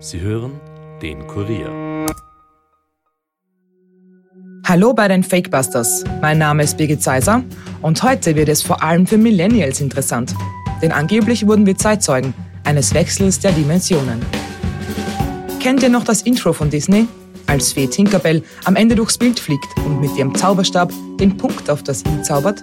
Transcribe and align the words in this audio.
Sie 0.00 0.20
hören 0.20 0.60
den 1.02 1.26
Kurier. 1.26 2.06
Hallo 4.64 4.92
bei 4.94 5.08
den 5.08 5.24
Fakebusters. 5.24 6.04
Mein 6.20 6.38
Name 6.38 6.62
ist 6.62 6.76
Birgit 6.76 7.02
Seiser 7.02 7.42
und 7.82 8.00
heute 8.04 8.36
wird 8.36 8.48
es 8.48 8.62
vor 8.62 8.80
allem 8.80 9.08
für 9.08 9.18
Millennials 9.18 9.80
interessant. 9.80 10.36
Denn 10.80 10.92
angeblich 10.92 11.48
wurden 11.48 11.66
wir 11.66 11.76
Zeitzeugen 11.76 12.32
eines 12.62 12.94
Wechsels 12.94 13.40
der 13.40 13.50
Dimensionen. 13.50 14.24
Kennt 15.58 15.82
ihr 15.82 15.88
noch 15.88 16.04
das 16.04 16.22
Intro 16.22 16.52
von 16.52 16.70
Disney? 16.70 17.08
Als 17.48 17.72
Fee 17.72 17.88
Tinkerbell 17.88 18.44
am 18.66 18.76
Ende 18.76 18.94
durchs 18.94 19.18
Bild 19.18 19.40
fliegt 19.40 19.66
und 19.84 20.00
mit 20.00 20.16
ihrem 20.16 20.32
Zauberstab 20.32 20.92
den 21.18 21.36
Punkt 21.36 21.68
auf 21.68 21.82
das 21.82 22.04
I 22.04 22.22
zaubert? 22.22 22.60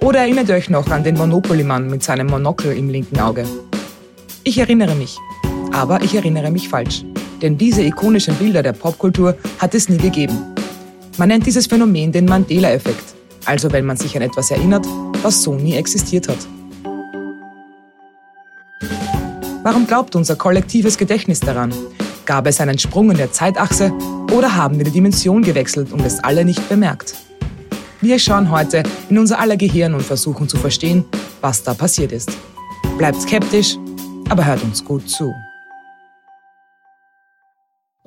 Oder 0.00 0.18
erinnert 0.20 0.50
ihr 0.50 0.56
euch 0.56 0.68
noch 0.68 0.90
an 0.90 1.02
den 1.02 1.16
Monopoly-Mann 1.16 1.86
mit 1.86 2.02
seinem 2.02 2.26
Monokel 2.26 2.76
im 2.76 2.90
linken 2.90 3.20
Auge? 3.20 3.46
Ich 4.44 4.58
erinnere 4.58 4.94
mich. 4.96 5.16
Aber 5.72 6.02
ich 6.02 6.14
erinnere 6.14 6.50
mich 6.50 6.68
falsch. 6.68 7.04
Denn 7.40 7.58
diese 7.58 7.82
ikonischen 7.82 8.34
Bilder 8.36 8.62
der 8.62 8.72
Popkultur 8.72 9.36
hat 9.58 9.74
es 9.74 9.88
nie 9.88 9.98
gegeben. 9.98 10.54
Man 11.18 11.28
nennt 11.28 11.46
dieses 11.46 11.66
Phänomen 11.66 12.12
den 12.12 12.26
Mandela-Effekt. 12.26 13.14
Also 13.44 13.72
wenn 13.72 13.84
man 13.84 13.96
sich 13.96 14.14
an 14.16 14.22
etwas 14.22 14.50
erinnert, 14.50 14.86
was 15.22 15.42
so 15.42 15.54
nie 15.54 15.74
existiert 15.74 16.28
hat. 16.28 16.38
Warum 19.62 19.86
glaubt 19.86 20.16
unser 20.16 20.36
kollektives 20.36 20.98
Gedächtnis 20.98 21.40
daran? 21.40 21.72
Gab 22.26 22.46
es 22.46 22.60
einen 22.60 22.78
Sprung 22.78 23.10
in 23.10 23.16
der 23.16 23.32
Zeitachse 23.32 23.92
oder 24.32 24.54
haben 24.54 24.78
wir 24.78 24.84
die 24.84 24.90
Dimension 24.90 25.42
gewechselt 25.42 25.92
und 25.92 26.04
es 26.04 26.18
alle 26.22 26.44
nicht 26.44 26.68
bemerkt? 26.68 27.14
Wir 28.00 28.18
schauen 28.18 28.50
heute 28.50 28.82
in 29.08 29.18
unser 29.18 29.38
aller 29.38 29.56
Gehirn 29.56 29.94
und 29.94 30.02
versuchen 30.02 30.48
zu 30.48 30.56
verstehen, 30.56 31.04
was 31.40 31.62
da 31.62 31.74
passiert 31.74 32.10
ist. 32.10 32.30
Bleibt 32.98 33.20
skeptisch, 33.22 33.76
aber 34.28 34.44
hört 34.44 34.62
uns 34.64 34.84
gut 34.84 35.08
zu. 35.08 35.32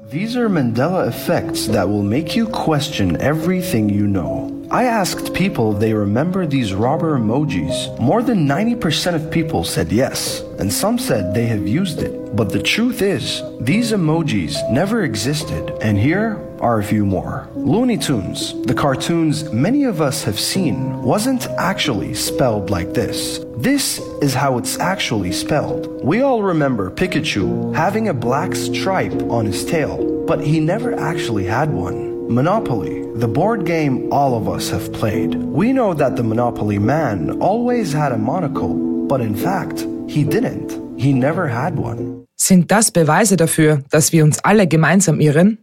These 0.10 0.38
are 0.38 0.48
Mandela 0.48 1.08
effects 1.08 1.66
that 1.66 1.90
will 1.90 2.04
make 2.04 2.36
you 2.36 2.48
question 2.48 3.20
everything 3.20 3.90
you 3.90 4.06
know. 4.06 4.52
I 4.70 4.84
asked 4.84 5.34
people 5.34 5.74
if 5.74 5.80
they 5.80 5.94
remember 5.94 6.46
these 6.46 6.76
robber 6.76 7.18
emojis. 7.18 8.00
More 8.00 8.22
than 8.22 8.48
90% 8.48 9.16
of 9.16 9.32
people 9.32 9.64
said 9.64 9.92
yes, 9.92 10.42
and 10.60 10.72
some 10.72 11.00
said 11.00 11.34
they 11.34 11.48
have 11.48 11.68
used 11.68 12.04
it. 12.04 12.36
But 12.36 12.52
the 12.52 12.62
truth 12.62 13.02
is, 13.02 13.42
these 13.60 13.94
emojis 13.94 14.70
never 14.72 15.04
existed, 15.04 15.72
and 15.82 15.98
here 15.98 16.40
are 16.60 16.80
a 16.80 16.84
few 16.84 17.06
more. 17.06 17.48
Looney 17.56 17.98
Tunes, 17.98 18.54
the 18.64 18.74
cartoons 18.76 19.52
many 19.52 19.86
of 19.86 20.02
us 20.02 20.24
have 20.24 20.40
seen, 20.40 21.02
wasn't 21.02 21.48
actually 21.58 22.14
spelled 22.14 22.70
like 22.70 22.94
this. 22.94 23.45
This 23.66 24.00
is 24.22 24.36
how 24.36 24.60
it's 24.60 24.78
actually 24.78 25.32
spelled. 25.32 25.88
We 26.04 26.22
all 26.22 26.44
remember 26.44 26.92
Pikachu 26.92 27.74
having 27.74 28.10
a 28.10 28.14
black 28.14 28.54
stripe 28.54 29.20
on 29.28 29.48
his 29.48 29.66
tail, 29.66 30.24
but 30.28 30.40
he 30.40 30.60
never 30.60 30.94
actually 30.94 31.48
had 31.48 31.74
one. 31.74 32.32
Monopoly, 32.32 33.02
the 33.16 33.28
board 33.28 33.66
game 33.66 34.08
all 34.12 34.36
of 34.36 34.48
us 34.48 34.70
have 34.70 34.94
played. 34.94 35.34
We 35.34 35.74
know 35.74 35.96
that 35.96 36.16
the 36.16 36.22
Monopoly 36.22 36.78
man 36.78 37.42
always 37.42 37.92
had 37.92 38.12
a 38.12 38.20
monocle, 38.20 38.76
but 39.08 39.20
in 39.20 39.34
fact, 39.36 39.88
he 40.08 40.24
didn't. 40.24 40.70
He 40.96 41.12
never 41.12 41.48
had 41.48 41.76
one. 41.76 42.28
Sind 42.36 42.70
das 42.70 42.92
Beweise 42.92 43.36
dafür, 43.36 43.82
dass 43.90 44.12
wir 44.12 44.24
uns 44.24 44.38
alle 44.44 44.68
gemeinsam 44.68 45.20
irren? 45.20 45.58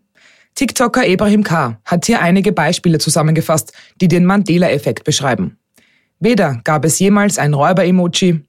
TikToker 0.56 1.06
Ibrahim 1.06 1.44
K. 1.44 1.78
hat 1.84 2.06
hier 2.06 2.20
einige 2.20 2.50
Beispiele 2.50 2.98
zusammengefasst, 2.98 3.72
die 4.00 4.08
den 4.08 4.26
Mandela-Effekt 4.26 5.04
beschreiben. 5.04 5.56
Weder 6.24 6.60
gab 6.62 6.84
es 6.84 7.00
jemals 7.00 7.36
ein 7.36 7.52
Räuber-Emoji, 7.52 8.44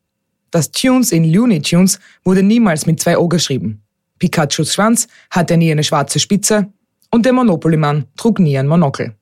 das 0.52 0.70
Tunes 0.70 1.12
in 1.12 1.34
Looney 1.34 1.60
Tunes 1.60 2.00
wurde 2.24 2.44
niemals 2.44 2.86
mit 2.86 3.02
zwei 3.02 3.18
O 3.18 3.28
geschrieben. 3.28 3.82
Pikachus 4.20 4.76
Schwanz 4.76 5.08
hatte 5.32 5.58
nie 5.58 5.72
eine 5.72 5.84
schwarze 5.84 6.20
Spitze 6.20 6.68
und 7.10 7.26
der 7.26 7.34
Monopoly-Mann 7.34 8.06
trug 8.16 8.38
nie 8.38 8.60
ein 8.60 8.68
Monokel. 8.68 9.16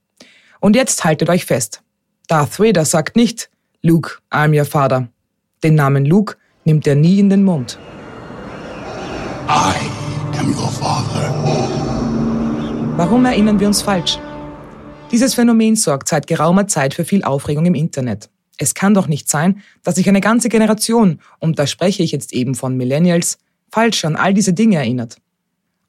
Und 0.59 0.75
jetzt 0.75 1.05
haltet 1.05 1.29
euch 1.29 1.45
fest. 1.45 1.81
Darth 2.27 2.59
Vader 2.59 2.83
sagt 2.83 3.15
nicht, 3.15 3.49
Luke, 3.83 4.17
I'm 4.29 4.53
your 4.53 4.65
father. 4.65 5.07
Den 5.63 5.75
Namen 5.75 6.03
Luke 6.03 6.35
nimmt 6.65 6.85
er 6.87 6.95
nie 6.95 7.19
in 7.19 7.29
den 7.29 7.45
Mund. 7.45 7.79
I 9.47 9.75
am 10.37 10.53
your 10.53 10.67
father. 10.67 11.33
Warum 12.97 13.23
erinnern 13.23 13.61
wir 13.61 13.67
uns 13.67 13.81
falsch? 13.81 14.19
Dieses 15.09 15.35
Phänomen 15.35 15.77
sorgt 15.77 16.09
seit 16.09 16.27
geraumer 16.27 16.67
Zeit 16.67 16.93
für 16.93 17.05
viel 17.05 17.23
Aufregung 17.23 17.65
im 17.65 17.75
Internet. 17.75 18.29
Es 18.61 18.75
kann 18.75 18.93
doch 18.93 19.07
nicht 19.07 19.27
sein, 19.27 19.63
dass 19.81 19.95
sich 19.95 20.07
eine 20.07 20.21
ganze 20.21 20.47
Generation, 20.47 21.19
und 21.39 21.57
da 21.57 21.65
spreche 21.65 22.03
ich 22.03 22.11
jetzt 22.11 22.31
eben 22.31 22.53
von 22.53 22.77
Millennials, 22.77 23.39
falsch 23.71 24.05
an 24.05 24.15
all 24.15 24.35
diese 24.35 24.53
Dinge 24.53 24.75
erinnert. 24.75 25.17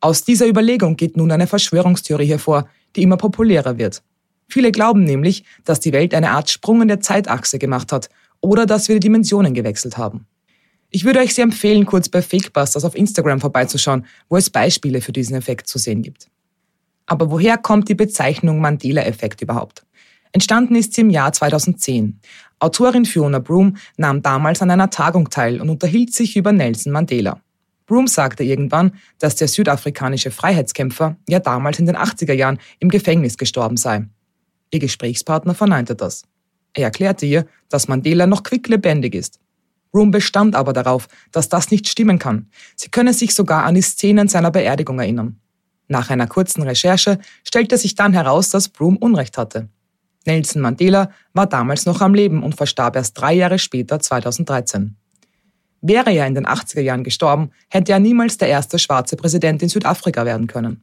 Aus 0.00 0.25
dieser 0.25 0.49
Überlegung 0.49 0.97
geht 0.97 1.15
nun 1.19 1.31
eine 1.32 1.47
Verschwörungstheorie 1.47 2.28
hervor, 2.28 2.66
die 2.97 3.03
immer 3.03 3.19
populärer 3.19 3.77
wird. 3.77 4.03
Viele 4.49 4.72
glauben 4.72 5.05
nämlich, 5.05 5.44
dass 5.65 5.81
die 5.81 5.93
Welt 5.93 6.15
eine 6.15 6.31
Art 6.31 6.49
Sprung 6.49 6.81
in 6.81 6.88
der 6.88 7.00
Zeitachse 7.00 7.59
gemacht 7.59 7.93
hat 7.93 8.09
oder 8.41 8.65
dass 8.65 8.88
wir 8.88 8.97
die 8.97 9.00
Dimensionen 9.00 9.53
gewechselt 9.53 9.99
haben. 9.99 10.27
Ich 10.88 11.05
würde 11.05 11.19
euch 11.21 11.34
sehr 11.34 11.44
empfehlen, 11.44 11.84
kurz 11.84 12.09
bei 12.09 12.22
Fakebusters 12.22 12.87
auf 12.87 12.94
Instagram 12.94 13.41
vorbeizuschauen, 13.41 14.06
wo 14.31 14.38
es 14.38 14.49
Beispiele 14.49 15.03
für 15.03 15.12
diesen 15.12 15.37
Effekt 15.37 15.66
zu 15.69 15.77
sehen 15.77 16.00
gibt. 16.00 16.28
Aber 17.05 17.31
woher 17.31 17.59
kommt 17.59 17.91
die 17.91 17.94
Bezeichnung 17.94 18.61
Mandela-Effekt 18.61 19.43
überhaupt? 19.43 19.84
Entstanden 20.32 20.75
ist 20.75 20.94
sie 20.94 21.03
im 21.03 21.10
Jahr 21.10 21.32
2010. 21.32 22.19
Autorin 22.59 23.04
Fiona 23.04 23.38
Broom 23.38 23.76
nahm 23.97 24.22
damals 24.22 24.62
an 24.62 24.70
einer 24.70 24.88
Tagung 24.88 25.28
teil 25.28 25.60
und 25.60 25.69
unterhielt 25.69 26.15
sich 26.15 26.37
über 26.37 26.53
Nelson 26.53 26.93
Mandela. 26.93 27.41
Broom 27.87 28.06
sagte 28.06 28.43
irgendwann, 28.43 28.93
dass 29.19 29.37
der 29.37 29.48
südafrikanische 29.48 30.31
Freiheitskämpfer 30.31 31.16
ja 31.28 31.41
damals 31.41 31.78
in 31.78 31.87
den 31.87 31.97
80er 31.97 32.32
Jahren 32.32 32.59
im 32.78 32.88
Gefängnis 32.88 33.37
gestorben 33.37 33.76
sei. 33.76 34.06
Ihr 34.70 34.78
Gesprächspartner 34.78 35.54
verneinte 35.54 35.94
das. 35.94 36.22
Er 36.72 36.84
erklärte 36.84 37.26
ihr, 37.26 37.47
dass 37.69 37.88
Mandela 37.88 38.26
noch 38.26 38.43
quicklebendig 38.43 39.14
ist. 39.14 39.38
Broom 39.91 40.10
bestand 40.10 40.56
aber 40.56 40.72
darauf, 40.72 41.09
dass 41.31 41.50
das 41.50 41.70
nicht 41.70 41.87
stimmen 41.87 42.19
kann. 42.19 42.49
Sie 42.76 42.88
könne 42.88 43.12
sich 43.12 43.34
sogar 43.34 43.64
an 43.64 43.75
die 43.75 43.82
Szenen 43.82 44.28
seiner 44.28 44.50
Beerdigung 44.50 44.99
erinnern. 44.99 45.38
Nach 45.88 46.09
einer 46.09 46.26
kurzen 46.26 46.62
Recherche 46.62 47.19
stellte 47.47 47.76
sich 47.76 47.94
dann 47.94 48.14
heraus, 48.14 48.49
dass 48.49 48.70
Broom 48.70 48.97
Unrecht 48.97 49.37
hatte. 49.37 49.69
Nelson 50.27 50.62
Mandela 50.62 51.10
war 51.33 51.47
damals 51.47 51.87
noch 51.87 52.00
am 52.00 52.15
Leben 52.15 52.43
und 52.43 52.55
verstarb 52.55 52.97
erst 52.97 53.21
drei 53.21 53.34
Jahre 53.34 53.59
später, 53.59 54.00
2013. 54.00 54.97
Wäre 55.81 56.12
er 56.12 56.27
in 56.27 56.34
den 56.34 56.47
80er 56.47 56.81
Jahren 56.81 57.03
gestorben, 57.03 57.50
hätte 57.69 57.93
er 57.93 57.99
niemals 57.99 58.38
der 58.38 58.49
erste 58.49 58.78
schwarze 58.78 59.16
Präsident 59.16 59.62
in 59.62 59.69
Südafrika 59.69 60.25
werden 60.25 60.47
können. 60.47 60.82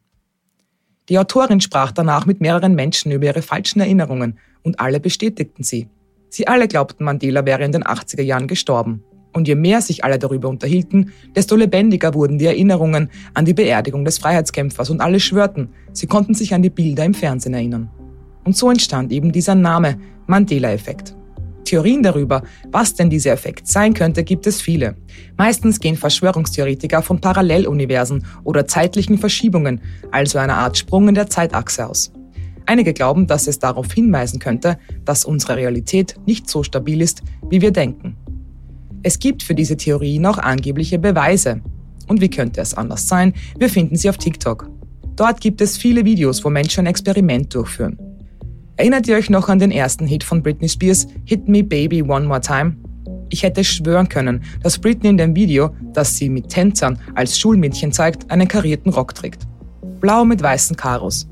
Die 1.08 1.18
Autorin 1.18 1.62
sprach 1.62 1.92
danach 1.92 2.26
mit 2.26 2.42
mehreren 2.42 2.76
Menschen 2.76 3.12
über 3.12 3.26
ihre 3.26 3.42
falschen 3.42 3.80
Erinnerungen 3.80 4.38
und 4.62 4.80
alle 4.80 5.00
bestätigten 5.00 5.64
sie. 5.64 5.88
Sie 6.30 6.48
alle 6.48 6.68
glaubten, 6.68 7.04
Mandela 7.04 7.46
wäre 7.46 7.64
in 7.64 7.72
den 7.72 7.84
80er 7.84 8.22
Jahren 8.22 8.48
gestorben. 8.48 9.04
Und 9.32 9.48
je 9.48 9.56
mehr 9.56 9.82
sich 9.82 10.04
alle 10.04 10.20
darüber 10.20 10.50
unterhielten, 10.50 11.12
desto 11.36 11.56
lebendiger 11.56 12.14
wurden 12.14 12.38
die 12.38 12.46
Erinnerungen 12.46 13.10
an 13.34 13.46
die 13.46 13.54
Beerdigung 13.54 14.04
des 14.04 14.18
Freiheitskämpfers 14.18 14.90
und 14.90 15.02
alle 15.02 15.20
schwörten, 15.20 15.70
sie 15.94 16.08
konnten 16.08 16.34
sich 16.34 16.54
an 16.54 16.62
die 16.62 16.70
Bilder 16.70 17.06
im 17.06 17.14
Fernsehen 17.14 17.54
erinnern. 17.54 17.90
Und 18.44 18.56
so 18.56 18.70
entstand 18.70 19.12
eben 19.12 19.32
dieser 19.32 19.56
Name 19.56 19.98
Mandela-Effekt. 20.28 21.16
Theorien 21.70 22.02
darüber, 22.02 22.42
was 22.72 22.96
denn 22.96 23.12
dieser 23.12 23.32
Effekt 23.32 23.68
sein 23.68 23.94
könnte, 23.94 24.24
gibt 24.24 24.48
es 24.48 24.60
viele. 24.60 24.96
Meistens 25.38 25.80
gehen 25.80 25.96
Verschwörungstheoretiker 25.96 27.04
von 27.04 27.22
Paralleluniversen 27.22 28.26
oder 28.44 28.66
zeitlichen 28.66 29.20
Verschiebungen, 29.20 29.82
also 30.10 30.40
einer 30.40 30.56
Art 30.56 30.80
Sprung 30.80 31.10
in 31.10 31.16
der 31.16 31.30
Zeitachse 31.30 31.88
aus. 31.88 32.12
Einige 32.66 32.94
glauben, 32.94 33.28
dass 33.28 33.48
es 33.48 33.60
darauf 33.60 33.92
hinweisen 33.94 34.40
könnte, 34.40 34.80
dass 35.06 35.26
unsere 35.26 35.58
Realität 35.58 36.16
nicht 36.26 36.50
so 36.50 36.64
stabil 36.64 37.02
ist, 37.02 37.22
wie 37.50 37.62
wir 37.62 37.72
denken. 37.72 38.16
Es 39.04 39.20
gibt 39.20 39.44
für 39.44 39.56
diese 39.56 39.78
Theorien 39.78 40.26
auch 40.26 40.40
angebliche 40.40 41.00
Beweise. 41.00 41.62
Und 42.08 42.20
wie 42.20 42.30
könnte 42.30 42.62
es 42.62 42.74
anders 42.74 43.08
sein? 43.08 43.34
Wir 43.58 43.70
finden 43.70 43.96
sie 43.96 44.10
auf 44.10 44.18
TikTok. 44.18 44.70
Dort 45.16 45.40
gibt 45.40 45.62
es 45.62 45.78
viele 45.78 46.04
Videos, 46.04 46.44
wo 46.44 46.50
Menschen 46.50 46.82
ein 46.82 46.90
Experiment 46.90 47.54
durchführen. 47.54 48.09
Erinnert 48.80 49.10
ihr 49.10 49.18
euch 49.18 49.30
noch 49.30 49.50
an 49.50 49.60
den 49.60 49.72
ersten 49.72 50.08
Hit 50.08 50.24
von 50.24 50.42
Britney 50.42 50.70
Spears, 50.70 51.06
Hit 51.26 51.50
Me 51.50 51.66
Baby 51.66 52.02
One 52.02 52.26
More 52.26 52.40
Time? 52.40 52.78
Ich 53.28 53.44
hätte 53.44 53.62
schwören 53.62 54.08
können, 54.08 54.42
dass 54.64 54.80
Britney 54.80 55.10
in 55.10 55.18
dem 55.18 55.36
Video, 55.36 55.76
das 55.92 56.16
sie 56.16 56.30
mit 56.30 56.48
Tänzern 56.48 56.98
als 57.14 57.38
Schulmädchen 57.38 57.92
zeigt, 57.92 58.32
einen 58.32 58.48
karierten 58.48 58.94
Rock 58.94 59.14
trägt. 59.16 59.46
Blau 60.00 60.24
mit 60.24 60.42
weißen 60.42 60.78
Karos. 60.78 61.28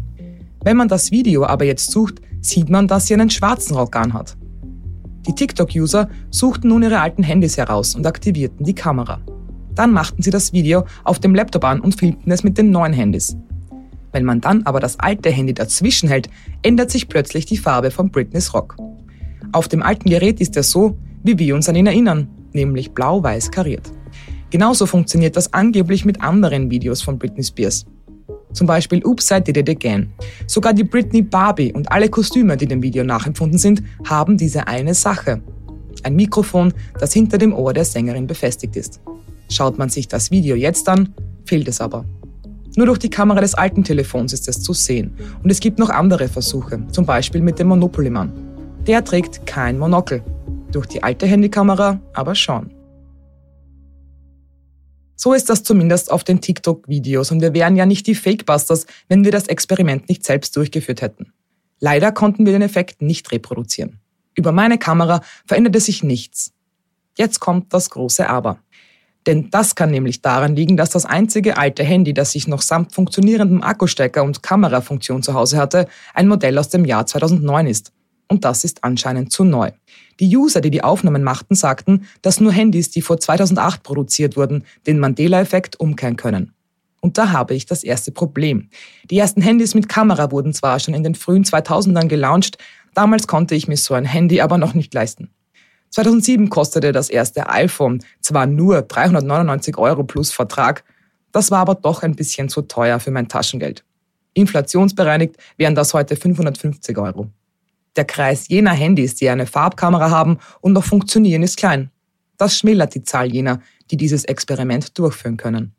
Wenn 0.66 0.76
man 0.76 0.90
das 0.90 1.10
Video 1.12 1.46
aber 1.46 1.64
jetzt 1.64 1.90
sucht, 1.90 2.16
sieht 2.42 2.70
man, 2.70 2.86
dass 2.86 3.08
sie 3.08 3.14
einen 3.14 3.30
schwarzen 3.30 3.78
Rock 3.78 3.96
anhat. 3.96 4.36
Die 5.26 5.34
TikTok-User 5.34 6.10
suchten 6.30 6.68
nun 6.68 6.84
ihre 6.84 7.00
alten 7.00 7.24
Handys 7.24 7.56
heraus 7.56 7.96
und 7.96 8.06
aktivierten 8.06 8.66
die 8.66 8.76
Kamera. 8.76 9.22
Dann 9.74 9.94
machten 9.94 10.22
sie 10.22 10.32
das 10.32 10.52
Video 10.52 10.84
auf 11.06 11.20
dem 11.20 11.34
Laptop 11.34 11.64
an 11.64 11.80
und 11.80 11.96
filmten 11.96 12.30
es 12.30 12.44
mit 12.44 12.58
den 12.58 12.72
neuen 12.72 12.92
Handys. 12.92 13.38
Wenn 14.12 14.26
man 14.26 14.42
dann 14.42 14.64
aber 14.64 14.80
das 14.80 15.00
alte 15.00 15.30
Handy 15.30 15.54
dazwischen 15.54 16.10
hält, 16.10 16.30
ändert 16.62 16.92
sich 16.92 17.08
plötzlich 17.08 17.46
die 17.46 17.58
Farbe 17.58 17.92
von 17.92 18.10
Britneys 18.10 18.54
Rock. 18.54 18.78
Auf 19.52 19.68
dem 19.68 19.84
alten 19.84 20.10
Gerät 20.10 20.40
ist 20.42 20.56
er 20.56 20.64
so, 20.64 20.98
wie 21.24 21.38
wir 21.38 21.56
uns 21.56 21.70
an 21.70 21.76
ihn 21.76 21.88
erinnern, 21.88 22.28
nämlich 22.54 22.92
blau-weiß 22.92 23.52
kariert. 23.52 23.92
Genauso 24.50 24.86
funktioniert 24.86 25.36
das 25.36 25.54
angeblich 25.54 26.06
mit 26.06 26.22
anderen 26.22 26.72
Videos 26.72 27.02
von 27.02 27.20
Britney 27.20 27.44
Spears. 27.44 27.86
Zum 28.54 28.66
Beispiel 28.66 29.06
Oops, 29.06 29.30
I 29.32 29.42
Did 29.42 29.58
It 29.58 29.70
Again. 29.70 30.12
Sogar 30.48 30.74
die 30.74 30.84
Britney 30.84 31.22
Barbie 31.22 31.74
und 31.74 31.92
alle 31.92 32.10
Kostüme, 32.10 32.56
die 32.56 32.66
dem 32.66 32.82
Video 32.82 33.04
nachempfunden 33.04 33.60
sind, 33.60 33.84
haben 34.06 34.38
diese 34.38 34.68
eine 34.68 34.94
Sache. 34.94 35.42
Ein 36.04 36.16
Mikrofon, 36.16 36.74
das 37.00 37.14
hinter 37.14 37.38
dem 37.38 37.54
Ohr 37.54 37.74
der 37.74 37.86
Sängerin 37.86 38.26
befestigt 38.26 38.76
ist. 38.76 39.02
Schaut 39.50 39.78
man 39.78 39.90
sich 39.90 40.08
das 40.08 40.32
Video 40.32 40.56
jetzt 40.56 40.88
an, 40.88 41.14
fehlt 41.46 41.68
es 41.68 41.82
aber. 41.82 42.06
Nur 42.78 42.86
durch 42.86 43.00
die 43.00 43.10
Kamera 43.10 43.42
des 43.42 43.56
alten 43.56 43.84
Telefons 43.84 44.34
ist 44.34 44.48
es 44.48 44.62
zu 44.62 44.72
sehen. 44.72 45.18
Und 45.42 45.50
es 45.50 45.60
gibt 45.60 45.80
noch 45.80 45.90
andere 45.90 46.28
Versuche, 46.28 46.80
zum 46.92 47.08
Beispiel 47.08 47.42
mit 47.42 47.58
dem 47.58 47.70
Monopoly-Mann. 47.70 48.32
Der 48.86 49.04
trägt 49.04 49.48
kein 49.48 49.80
Monokel. 49.80 50.24
Durch 50.72 50.86
die 50.86 51.02
alte 51.02 51.26
Handykamera 51.26 52.00
aber 52.14 52.36
schon. 52.36 52.70
So 55.16 55.34
ist 55.34 55.50
das 55.50 55.64
zumindest 55.64 56.12
auf 56.12 56.24
den 56.24 56.40
TikTok-Videos 56.40 57.32
und 57.32 57.42
wir 57.42 57.56
wären 57.56 57.76
ja 57.76 57.88
nicht 57.88 58.06
die 58.06 58.14
Fakebusters, 58.14 58.86
wenn 59.08 59.26
wir 59.26 59.32
das 59.32 59.48
Experiment 59.48 60.08
nicht 60.08 60.24
selbst 60.24 60.56
durchgeführt 60.56 61.02
hätten. 61.02 61.34
Leider 61.80 62.12
konnten 62.12 62.46
wir 62.46 62.54
den 62.54 62.62
Effekt 62.62 63.02
nicht 63.02 63.32
reproduzieren. 63.32 63.98
Über 64.36 64.52
meine 64.52 64.78
Kamera 64.78 65.22
veränderte 65.48 65.80
sich 65.80 66.04
nichts. 66.04 66.54
Jetzt 67.18 67.40
kommt 67.40 67.74
das 67.74 67.90
große 67.90 68.30
Aber. 68.30 68.60
Denn 69.28 69.50
das 69.52 69.76
kann 69.76 69.92
nämlich 69.92 70.22
daran 70.22 70.56
liegen, 70.56 70.78
dass 70.78 70.90
das 70.90 71.06
einzige 71.06 71.58
alte 71.58 71.84
Handy, 71.84 72.14
das 72.14 72.34
ich 72.34 72.48
noch 72.48 72.62
samt 72.62 72.96
funktionierendem 72.96 73.62
Akkustecker 73.62 74.24
und 74.24 74.42
Kamerafunktion 74.42 75.22
zu 75.22 75.34
Hause 75.34 75.58
hatte, 75.58 75.88
ein 76.14 76.30
Modell 76.30 76.58
aus 76.58 76.70
dem 76.70 76.86
Jahr 76.86 77.06
2009 77.06 77.68
ist. 77.68 77.92
Und 78.30 78.46
das 78.46 78.64
ist 78.64 78.84
anscheinend 78.86 79.34
zu 79.34 79.44
neu. 79.44 79.72
Die 80.22 80.36
User, 80.36 80.62
die 80.62 80.72
die 80.72 80.84
Aufnahmen 80.84 81.24
machten, 81.24 81.56
sagten, 81.56 82.08
dass 82.22 82.40
nur 82.40 82.52
Handys, 82.52 82.90
die 82.90 83.02
vor 83.02 83.20
2008 83.20 83.84
produziert 83.84 84.38
wurden, 84.38 84.64
den 84.86 85.00
Mandela-Effekt 85.00 85.80
umkehren 85.80 86.16
können. 86.16 86.54
Und 87.02 87.18
da 87.18 87.32
habe 87.32 87.54
ich 87.54 87.66
das 87.66 87.84
erste 87.84 88.12
Problem. 88.12 88.70
Die 89.12 89.20
ersten 89.20 89.42
Handys 89.42 89.76
mit 89.76 89.88
Kamera 89.88 90.32
wurden 90.32 90.54
zwar 90.54 90.80
schon 90.80 90.94
in 90.94 91.04
den 91.04 91.16
frühen 91.16 91.44
2000ern 91.44 92.08
gelauncht, 92.08 92.58
damals 92.94 93.28
konnte 93.28 93.56
ich 93.56 93.68
mir 93.68 93.78
so 93.78 93.94
ein 93.94 94.06
Handy 94.06 94.42
aber 94.42 94.58
noch 94.58 94.74
nicht 94.74 94.94
leisten. 94.94 95.30
2007 95.92 96.50
kostete 96.50 96.92
das 96.92 97.10
erste 97.10 97.50
iPhone 97.50 98.04
zwar 98.22 98.46
nur 98.46 98.82
399 98.82 99.78
Euro 99.78 100.04
plus 100.04 100.32
Vertrag, 100.32 100.84
das 101.32 101.52
war 101.52 101.60
aber 101.60 101.76
doch 101.76 102.04
ein 102.04 102.16
bisschen 102.16 102.50
zu 102.50 102.64
teuer 102.64 103.00
für 103.00 103.12
mein 103.12 103.28
Taschengeld. 103.28 103.84
Inflationsbereinigt 104.34 105.36
wären 105.58 105.76
das 105.76 105.94
heute 105.94 106.16
550 106.16 106.98
Euro. 106.98 107.30
Der 107.96 108.06
Kreis 108.06 108.48
jener 108.48 108.74
Handys, 108.74 109.16
die 109.16 109.30
eine 109.30 109.48
Farbkamera 109.48 110.12
haben 110.12 110.38
und 110.62 110.74
noch 110.74 110.84
funktionieren, 110.84 111.42
ist 111.42 111.58
klein. 111.58 111.90
Das 112.38 112.56
schmälert 112.58 112.94
die 112.94 113.04
Zahl 113.04 113.34
jener, 113.34 113.62
die 113.90 113.98
dieses 113.98 114.26
Experiment 114.26 114.98
durchführen 114.98 115.38
können. 115.38 115.74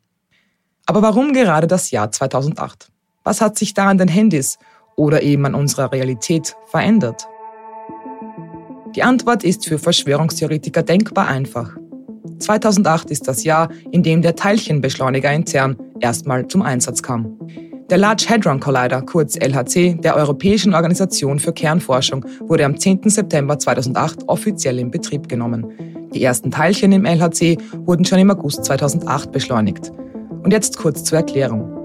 Aber 0.86 1.02
warum 1.02 1.32
gerade 1.32 1.66
das 1.66 1.90
Jahr 1.90 2.10
2008? 2.10 2.90
Was 3.22 3.40
hat 3.40 3.58
sich 3.58 3.74
da 3.74 3.88
an 3.88 3.98
den 3.98 4.08
Handys 4.08 4.58
oder 4.96 5.22
eben 5.22 5.46
an 5.46 5.54
unserer 5.54 5.92
Realität 5.92 6.56
verändert? 6.66 7.28
Die 8.98 9.04
Antwort 9.04 9.44
ist 9.44 9.64
für 9.64 9.78
Verschwörungstheoretiker 9.78 10.82
denkbar 10.82 11.28
einfach. 11.28 11.70
2008 12.40 13.12
ist 13.12 13.28
das 13.28 13.44
Jahr, 13.44 13.68
in 13.92 14.02
dem 14.02 14.22
der 14.22 14.34
Teilchenbeschleuniger 14.34 15.32
in 15.32 15.46
CERN 15.46 15.76
erstmal 16.00 16.48
zum 16.48 16.62
Einsatz 16.62 17.00
kam. 17.00 17.38
Der 17.90 17.98
Large 17.98 18.26
Hadron 18.28 18.58
Collider, 18.58 19.02
kurz 19.02 19.36
LHC, 19.36 20.00
der 20.00 20.16
Europäischen 20.16 20.74
Organisation 20.74 21.38
für 21.38 21.52
Kernforschung, 21.52 22.24
wurde 22.40 22.64
am 22.64 22.76
10. 22.76 23.08
September 23.08 23.56
2008 23.56 24.28
offiziell 24.28 24.80
in 24.80 24.90
Betrieb 24.90 25.28
genommen. 25.28 26.08
Die 26.12 26.24
ersten 26.24 26.50
Teilchen 26.50 26.90
im 26.90 27.04
LHC 27.04 27.56
wurden 27.86 28.04
schon 28.04 28.18
im 28.18 28.32
August 28.32 28.64
2008 28.64 29.30
beschleunigt. 29.30 29.92
Und 30.42 30.52
jetzt 30.52 30.76
kurz 30.76 31.04
zur 31.04 31.18
Erklärung. 31.18 31.77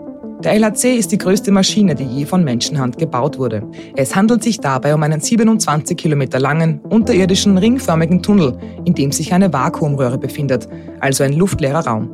Der 0.43 0.55
LHC 0.59 0.97
ist 0.97 1.13
die 1.13 1.17
größte 1.17 1.51
Maschine, 1.53 1.95
die 1.95 2.03
je 2.03 2.25
von 2.25 2.43
Menschenhand 2.43 2.97
gebaut 2.97 3.39
wurde. 3.39 3.63
Es 3.95 4.13
handelt 4.13 4.43
sich 4.43 4.59
dabei 4.59 4.93
um 4.93 5.01
einen 5.01 5.21
27 5.21 5.95
Kilometer 5.95 6.37
langen, 6.37 6.81
unterirdischen, 6.89 7.57
ringförmigen 7.57 8.21
Tunnel, 8.21 8.57
in 8.83 8.93
dem 8.93 9.13
sich 9.13 9.33
eine 9.33 9.53
Vakuumröhre 9.53 10.17
befindet, 10.17 10.67
also 10.99 11.23
ein 11.23 11.31
luftleerer 11.31 11.87
Raum. 11.87 12.09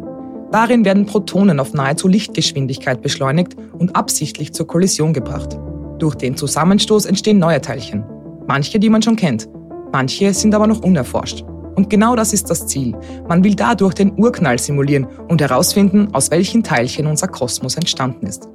Darin 0.51 0.85
werden 0.85 1.07
Protonen 1.07 1.59
auf 1.59 1.73
nahezu 1.73 2.07
Lichtgeschwindigkeit 2.07 3.01
beschleunigt 3.01 3.55
und 3.73 3.95
absichtlich 3.95 4.53
zur 4.53 4.67
Kollision 4.67 5.11
gebracht. 5.11 5.57
Durch 5.97 6.13
den 6.13 6.37
Zusammenstoß 6.37 7.05
entstehen 7.05 7.39
neue 7.39 7.61
Teilchen. 7.61 8.03
Manche, 8.47 8.79
die 8.79 8.89
man 8.89 9.01
schon 9.01 9.15
kennt, 9.15 9.49
manche 9.91 10.35
sind 10.35 10.53
aber 10.53 10.67
noch 10.67 10.83
unerforscht. 10.83 11.43
Und 11.79 11.89
genau 11.89 12.17
das 12.17 12.33
ist 12.33 12.49
das 12.49 12.67
Ziel. 12.67 12.93
Man 13.29 13.41
will 13.41 13.55
dadurch 13.55 13.93
den 13.93 14.11
Urknall 14.19 14.59
simulieren 14.59 15.07
und 15.29 15.39
herausfinden, 15.39 16.09
aus 16.11 16.29
welchen 16.29 16.61
Teilchen 16.61 17.07
unser 17.07 17.29
Kosmos 17.29 17.77
entstanden 17.77 18.27
ist. 18.27 18.49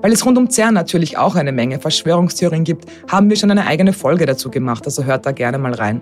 Weil 0.00 0.12
es 0.12 0.24
rund 0.24 0.38
um 0.38 0.48
CERN 0.48 0.74
natürlich 0.74 1.18
auch 1.18 1.34
eine 1.34 1.50
Menge 1.50 1.80
Verschwörungstheorien 1.80 2.62
gibt, 2.62 2.84
haben 3.10 3.28
wir 3.28 3.36
schon 3.36 3.50
eine 3.50 3.66
eigene 3.66 3.92
Folge 3.92 4.24
dazu 4.24 4.52
gemacht, 4.52 4.84
also 4.84 5.02
hört 5.02 5.26
da 5.26 5.32
gerne 5.32 5.58
mal 5.58 5.74
rein. 5.74 6.00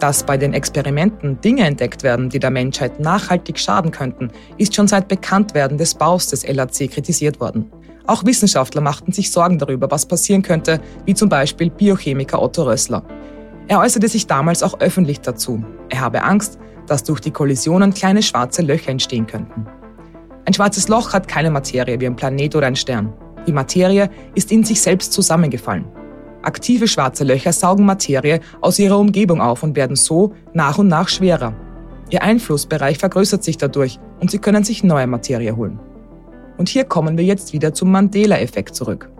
Dass 0.00 0.24
bei 0.24 0.36
den 0.36 0.52
Experimenten 0.52 1.40
Dinge 1.42 1.64
entdeckt 1.64 2.02
werden, 2.02 2.28
die 2.28 2.40
der 2.40 2.50
Menschheit 2.50 2.98
nachhaltig 2.98 3.56
schaden 3.56 3.92
könnten, 3.92 4.32
ist 4.58 4.74
schon 4.74 4.88
seit 4.88 5.06
Bekanntwerden 5.06 5.78
des 5.78 5.94
Baus 5.94 6.26
des 6.26 6.42
LHC 6.42 6.88
kritisiert 6.88 7.38
worden. 7.38 7.70
Auch 8.08 8.24
Wissenschaftler 8.24 8.80
machten 8.80 9.12
sich 9.12 9.30
Sorgen 9.30 9.60
darüber, 9.60 9.88
was 9.92 10.06
passieren 10.06 10.42
könnte, 10.42 10.80
wie 11.04 11.14
zum 11.14 11.28
Beispiel 11.28 11.70
Biochemiker 11.70 12.42
Otto 12.42 12.64
Rössler. 12.64 13.04
Er 13.70 13.78
äußerte 13.78 14.08
sich 14.08 14.26
damals 14.26 14.64
auch 14.64 14.80
öffentlich 14.80 15.20
dazu. 15.20 15.62
Er 15.90 16.00
habe 16.00 16.24
Angst, 16.24 16.58
dass 16.88 17.04
durch 17.04 17.20
die 17.20 17.30
Kollisionen 17.30 17.94
kleine 17.94 18.20
schwarze 18.20 18.62
Löcher 18.62 18.90
entstehen 18.90 19.28
könnten. 19.28 19.64
Ein 20.44 20.52
schwarzes 20.52 20.88
Loch 20.88 21.12
hat 21.12 21.28
keine 21.28 21.52
Materie 21.52 22.00
wie 22.00 22.06
ein 22.06 22.16
Planet 22.16 22.56
oder 22.56 22.66
ein 22.66 22.74
Stern. 22.74 23.12
Die 23.46 23.52
Materie 23.52 24.10
ist 24.34 24.50
in 24.50 24.64
sich 24.64 24.80
selbst 24.80 25.12
zusammengefallen. 25.12 25.84
Aktive 26.42 26.88
schwarze 26.88 27.22
Löcher 27.22 27.52
saugen 27.52 27.86
Materie 27.86 28.40
aus 28.60 28.76
ihrer 28.80 28.98
Umgebung 28.98 29.40
auf 29.40 29.62
und 29.62 29.76
werden 29.76 29.94
so 29.94 30.34
nach 30.52 30.78
und 30.78 30.88
nach 30.88 31.08
schwerer. 31.08 31.54
Ihr 32.10 32.24
Einflussbereich 32.24 32.98
vergrößert 32.98 33.44
sich 33.44 33.56
dadurch 33.56 34.00
und 34.18 34.32
sie 34.32 34.40
können 34.40 34.64
sich 34.64 34.82
neue 34.82 35.06
Materie 35.06 35.54
holen. 35.54 35.78
Und 36.58 36.68
hier 36.68 36.82
kommen 36.86 37.16
wir 37.16 37.24
jetzt 37.24 37.52
wieder 37.52 37.72
zum 37.72 37.92
Mandela-Effekt 37.92 38.74
zurück. 38.74 39.12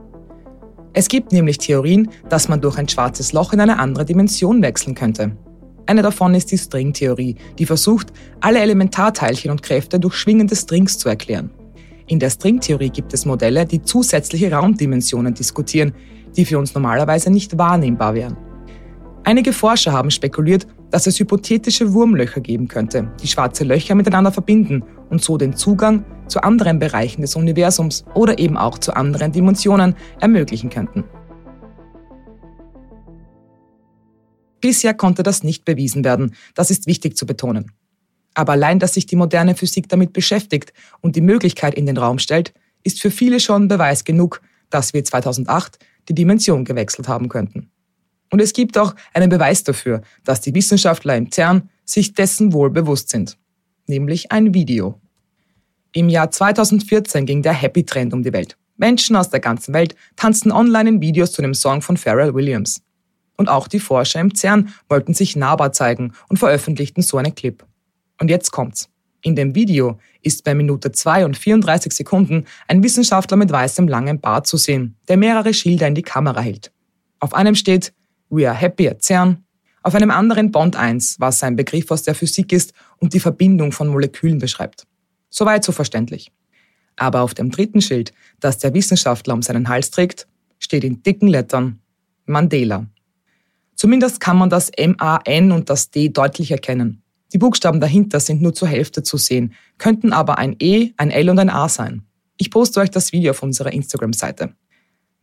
Es 0.92 1.08
gibt 1.08 1.32
nämlich 1.32 1.58
Theorien, 1.58 2.08
dass 2.28 2.48
man 2.48 2.60
durch 2.60 2.76
ein 2.76 2.88
schwarzes 2.88 3.32
Loch 3.32 3.52
in 3.52 3.60
eine 3.60 3.78
andere 3.78 4.04
Dimension 4.04 4.60
wechseln 4.60 4.94
könnte. 4.94 5.36
Eine 5.86 6.02
davon 6.02 6.34
ist 6.34 6.50
die 6.50 6.58
Stringtheorie, 6.58 7.36
die 7.58 7.66
versucht, 7.66 8.12
alle 8.40 8.60
Elementarteilchen 8.60 9.50
und 9.50 9.62
Kräfte 9.62 10.00
durch 10.00 10.14
schwingende 10.14 10.56
Strings 10.56 10.98
zu 10.98 11.08
erklären. 11.08 11.50
In 12.06 12.18
der 12.18 12.30
Stringtheorie 12.30 12.90
gibt 12.90 13.14
es 13.14 13.24
Modelle, 13.24 13.66
die 13.66 13.82
zusätzliche 13.82 14.50
Raumdimensionen 14.50 15.34
diskutieren, 15.34 15.92
die 16.36 16.44
für 16.44 16.58
uns 16.58 16.74
normalerweise 16.74 17.30
nicht 17.30 17.56
wahrnehmbar 17.56 18.14
wären. 18.14 18.36
Einige 19.22 19.52
Forscher 19.52 19.92
haben 19.92 20.10
spekuliert, 20.10 20.66
dass 20.90 21.06
es 21.06 21.18
hypothetische 21.18 21.92
Wurmlöcher 21.92 22.40
geben 22.40 22.68
könnte, 22.68 23.10
die 23.22 23.28
schwarze 23.28 23.64
Löcher 23.64 23.94
miteinander 23.94 24.32
verbinden 24.32 24.82
und 25.08 25.22
so 25.22 25.36
den 25.36 25.54
Zugang 25.54 26.04
zu 26.28 26.42
anderen 26.42 26.78
Bereichen 26.78 27.22
des 27.22 27.36
Universums 27.36 28.04
oder 28.14 28.38
eben 28.38 28.56
auch 28.56 28.78
zu 28.78 28.94
anderen 28.94 29.32
Dimensionen 29.32 29.94
ermöglichen 30.20 30.70
könnten. 30.70 31.04
Bisher 34.60 34.94
konnte 34.94 35.22
das 35.22 35.42
nicht 35.42 35.64
bewiesen 35.64 36.04
werden, 36.04 36.34
das 36.54 36.70
ist 36.70 36.86
wichtig 36.86 37.16
zu 37.16 37.26
betonen. 37.26 37.72
Aber 38.34 38.52
allein, 38.52 38.78
dass 38.78 38.94
sich 38.94 39.06
die 39.06 39.16
moderne 39.16 39.54
Physik 39.54 39.88
damit 39.88 40.12
beschäftigt 40.12 40.72
und 41.00 41.16
die 41.16 41.20
Möglichkeit 41.20 41.74
in 41.74 41.86
den 41.86 41.96
Raum 41.96 42.18
stellt, 42.18 42.52
ist 42.82 43.00
für 43.00 43.10
viele 43.10 43.40
schon 43.40 43.68
Beweis 43.68 44.04
genug, 44.04 44.40
dass 44.68 44.94
wir 44.94 45.04
2008 45.04 45.78
die 46.08 46.14
Dimension 46.14 46.64
gewechselt 46.64 47.08
haben 47.08 47.28
könnten. 47.28 47.69
Und 48.30 48.40
es 48.40 48.52
gibt 48.52 48.78
auch 48.78 48.94
einen 49.12 49.28
Beweis 49.28 49.64
dafür, 49.64 50.02
dass 50.24 50.40
die 50.40 50.54
Wissenschaftler 50.54 51.16
im 51.16 51.30
CERN 51.30 51.68
sich 51.84 52.14
dessen 52.14 52.52
wohl 52.52 52.70
bewusst 52.70 53.10
sind, 53.10 53.36
nämlich 53.86 54.30
ein 54.30 54.54
Video. 54.54 55.00
Im 55.92 56.08
Jahr 56.08 56.30
2014 56.30 57.26
ging 57.26 57.42
der 57.42 57.52
Happy 57.52 57.84
Trend 57.84 58.14
um 58.14 58.22
die 58.22 58.32
Welt. 58.32 58.56
Menschen 58.76 59.16
aus 59.16 59.28
der 59.28 59.40
ganzen 59.40 59.74
Welt 59.74 59.94
tanzten 60.16 60.52
online 60.52 60.88
in 60.88 61.00
Videos 61.00 61.32
zu 61.32 61.42
dem 61.42 61.54
Song 61.54 61.82
von 61.82 61.96
Pharrell 61.96 62.32
Williams. 62.32 62.82
Und 63.36 63.48
auch 63.48 63.68
die 63.68 63.80
Forscher 63.80 64.20
im 64.20 64.34
CERN 64.34 64.72
wollten 64.88 65.14
sich 65.14 65.34
nahbar 65.34 65.72
zeigen 65.72 66.12
und 66.28 66.38
veröffentlichten 66.38 67.02
so 67.02 67.18
einen 67.18 67.34
Clip. 67.34 67.64
Und 68.20 68.30
jetzt 68.30 68.52
kommt's. 68.52 68.88
In 69.22 69.36
dem 69.36 69.54
Video 69.54 69.98
ist 70.22 70.44
bei 70.44 70.54
Minute 70.54 70.92
2 70.92 71.26
und 71.26 71.36
34 71.36 71.92
Sekunden 71.92 72.46
ein 72.68 72.82
Wissenschaftler 72.82 73.36
mit 73.36 73.50
weißem 73.50 73.86
langem 73.86 74.20
Bart 74.20 74.46
zu 74.46 74.56
sehen, 74.56 74.96
der 75.08 75.16
mehrere 75.16 75.52
Schilder 75.52 75.88
in 75.88 75.94
die 75.94 76.02
Kamera 76.02 76.40
hält. 76.40 76.72
Auf 77.18 77.34
einem 77.34 77.54
steht 77.54 77.92
We 78.30 78.48
are 78.48 78.56
happy 78.56 78.88
at 78.88 79.02
CERN, 79.02 79.44
auf 79.82 79.94
einem 79.94 80.10
anderen 80.10 80.52
Bond 80.52 80.76
1, 80.76 81.16
was 81.18 81.42
ein 81.42 81.56
Begriff 81.56 81.90
aus 81.90 82.02
der 82.02 82.14
Physik 82.14 82.52
ist 82.52 82.72
und 82.98 83.12
die 83.12 83.20
Verbindung 83.20 83.72
von 83.72 83.88
Molekülen 83.88 84.38
beschreibt. 84.38 84.86
Soweit 85.30 85.64
so 85.64 85.72
verständlich. 85.72 86.30
Aber 86.96 87.22
auf 87.22 87.34
dem 87.34 87.50
dritten 87.50 87.80
Schild, 87.80 88.12
das 88.40 88.58
der 88.58 88.74
Wissenschaftler 88.74 89.34
um 89.34 89.42
seinen 89.42 89.68
Hals 89.68 89.90
trägt, 89.90 90.26
steht 90.58 90.84
in 90.84 91.02
dicken 91.02 91.28
Lettern 91.28 91.80
Mandela. 92.26 92.86
Zumindest 93.74 94.20
kann 94.20 94.36
man 94.36 94.50
das 94.50 94.68
M-A-N 94.68 95.52
und 95.52 95.70
das 95.70 95.90
D 95.90 96.10
deutlich 96.10 96.50
erkennen. 96.50 97.02
Die 97.32 97.38
Buchstaben 97.38 97.80
dahinter 97.80 98.20
sind 98.20 98.42
nur 98.42 98.52
zur 98.52 98.68
Hälfte 98.68 99.02
zu 99.02 99.16
sehen, 99.16 99.54
könnten 99.78 100.12
aber 100.12 100.36
ein 100.38 100.56
E, 100.60 100.90
ein 100.96 101.10
L 101.10 101.30
und 101.30 101.38
ein 101.38 101.48
A 101.48 101.68
sein. 101.68 102.02
Ich 102.36 102.50
poste 102.50 102.80
euch 102.80 102.90
das 102.90 103.12
Video 103.12 103.30
auf 103.30 103.42
unserer 103.42 103.72
Instagram-Seite. 103.72 104.54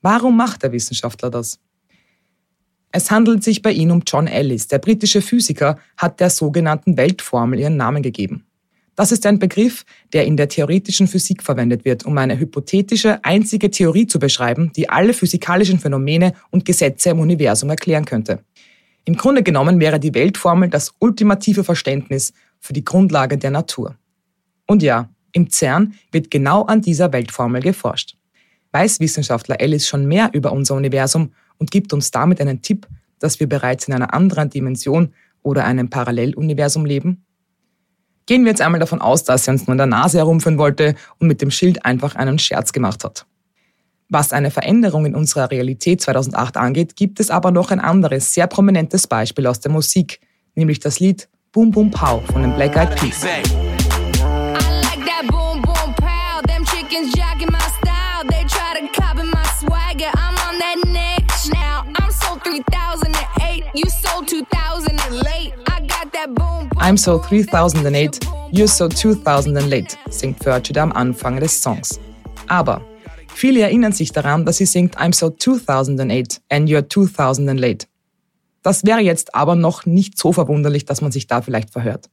Warum 0.01 0.35
macht 0.37 0.63
der 0.63 0.71
Wissenschaftler 0.71 1.29
das? 1.29 1.59
Es 2.97 3.11
handelt 3.11 3.43
sich 3.43 3.61
bei 3.61 3.73
ihm 3.73 3.91
um 3.91 4.01
John 4.07 4.25
Ellis. 4.25 4.69
Der 4.69 4.79
britische 4.79 5.21
Physiker 5.21 5.77
hat 5.97 6.19
der 6.19 6.31
sogenannten 6.31 6.97
Weltformel 6.97 7.59
ihren 7.59 7.77
Namen 7.77 8.01
gegeben. 8.01 8.47
Das 8.95 9.11
ist 9.11 9.23
ein 9.27 9.37
Begriff, 9.37 9.85
der 10.13 10.25
in 10.25 10.35
der 10.35 10.49
theoretischen 10.49 11.05
Physik 11.05 11.43
verwendet 11.43 11.85
wird, 11.85 12.07
um 12.07 12.17
eine 12.17 12.39
hypothetische, 12.39 13.23
einzige 13.23 13.69
Theorie 13.69 14.07
zu 14.07 14.17
beschreiben, 14.17 14.71
die 14.75 14.89
alle 14.89 15.13
physikalischen 15.13 15.77
Phänomene 15.77 16.33
und 16.49 16.65
Gesetze 16.65 17.11
im 17.11 17.19
Universum 17.19 17.69
erklären 17.69 18.05
könnte. 18.05 18.39
Im 19.05 19.15
Grunde 19.15 19.43
genommen 19.43 19.79
wäre 19.79 19.99
die 19.99 20.15
Weltformel 20.15 20.71
das 20.71 20.91
ultimative 20.97 21.63
Verständnis 21.63 22.33
für 22.59 22.73
die 22.73 22.83
Grundlage 22.83 23.37
der 23.37 23.51
Natur. 23.51 23.95
Und 24.65 24.81
ja, 24.81 25.07
im 25.33 25.51
CERN 25.51 25.93
wird 26.11 26.31
genau 26.31 26.63
an 26.63 26.81
dieser 26.81 27.13
Weltformel 27.13 27.61
geforscht. 27.61 28.17
Weiß 28.71 28.99
Wissenschaftler 28.99 29.61
Ellis 29.61 29.87
schon 29.87 30.07
mehr 30.07 30.31
über 30.33 30.51
unser 30.51 30.73
Universum 30.73 31.31
und 31.57 31.71
gibt 31.71 31.93
uns 31.93 32.11
damit 32.11 32.41
einen 32.41 32.61
Tipp, 32.61 32.87
dass 33.19 33.39
wir 33.39 33.47
bereits 33.47 33.87
in 33.87 33.93
einer 33.93 34.13
anderen 34.13 34.49
Dimension 34.49 35.13
oder 35.43 35.65
einem 35.65 35.89
Paralleluniversum 35.89 36.85
leben? 36.85 37.23
Gehen 38.25 38.43
wir 38.43 38.51
jetzt 38.51 38.61
einmal 38.61 38.79
davon 38.79 39.01
aus, 39.01 39.23
dass 39.23 39.47
er 39.47 39.53
uns 39.53 39.67
nur 39.67 39.73
in 39.73 39.77
der 39.77 39.87
Nase 39.87 40.17
herumführen 40.17 40.57
wollte 40.57 40.95
und 41.17 41.27
mit 41.27 41.41
dem 41.41 41.49
Schild 41.49 41.85
einfach 41.85 42.15
einen 42.15 42.39
Scherz 42.39 42.73
gemacht 42.73 43.03
hat. 43.03 43.25
Was 44.09 44.33
eine 44.33 44.51
Veränderung 44.51 45.05
in 45.05 45.15
unserer 45.15 45.51
Realität 45.51 46.01
2008 46.01 46.57
angeht, 46.57 46.95
gibt 46.95 47.19
es 47.19 47.29
aber 47.29 47.51
noch 47.51 47.71
ein 47.71 47.79
anderes, 47.79 48.33
sehr 48.33 48.47
prominentes 48.47 49.07
Beispiel 49.07 49.47
aus 49.47 49.59
der 49.59 49.71
Musik, 49.71 50.19
nämlich 50.55 50.79
das 50.79 50.99
Lied 50.99 51.27
Boom 51.51 51.71
Boom 51.71 51.91
Pow 51.91 52.21
von 52.25 52.41
den 52.41 52.53
Black 52.55 52.75
Eyed 52.75 52.95
Peas. 52.95 53.25
I'm 66.79 66.97
so 66.97 67.17
3008, 67.17 68.19
you're 68.51 68.67
so 68.67 68.87
2000 68.87 69.69
late, 69.69 69.97
singt 70.09 70.43
Fergie 70.43 70.79
am 70.79 70.91
Anfang 70.91 71.39
des 71.39 71.61
Songs. 71.61 71.99
Aber 72.47 72.81
Viele 73.37 73.61
erinnern 73.61 73.91
sich 73.91 74.11
daran, 74.11 74.47
dass 74.47 74.57
sie 74.57 74.65
singt 74.65 74.97
I'm 74.97 75.13
so 75.13 75.29
2008 75.29 76.41
and 76.49 76.67
you're 76.67 76.89
2000 76.89 77.59
late. 77.59 77.85
Das 78.63 78.83
wäre 78.83 78.99
jetzt 78.99 79.35
aber 79.35 79.53
noch 79.53 79.85
nicht 79.85 80.17
so 80.17 80.33
verwunderlich, 80.33 80.85
dass 80.85 81.01
man 81.01 81.11
sich 81.11 81.27
da 81.27 81.43
vielleicht 81.43 81.69
verhört. 81.69 82.09